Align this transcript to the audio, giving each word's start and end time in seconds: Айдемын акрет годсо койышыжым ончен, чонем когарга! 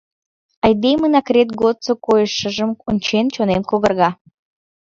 Айдемын 0.65 1.13
акрет 1.19 1.49
годсо 1.61 1.93
койышыжым 2.05 2.71
ончен, 2.89 3.25
чонем 3.35 3.61
когарга! 3.69 4.09